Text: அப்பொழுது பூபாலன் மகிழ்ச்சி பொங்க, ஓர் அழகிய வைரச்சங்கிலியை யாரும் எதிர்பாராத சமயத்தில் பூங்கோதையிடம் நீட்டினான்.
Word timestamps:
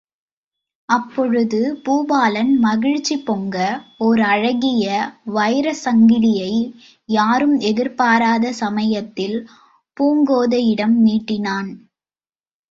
அப்பொழுது 0.89 1.59
பூபாலன் 1.83 2.53
மகிழ்ச்சி 2.59 3.15
பொங்க, 3.19 3.57
ஓர் 3.97 4.21
அழகிய 4.29 4.87
வைரச்சங்கிலியை 5.33 6.53
யாரும் 7.09 7.55
எதிர்பாராத 7.69 8.53
சமயத்தில் 8.61 9.37
பூங்கோதையிடம் 9.97 10.97
நீட்டினான். 11.07 11.71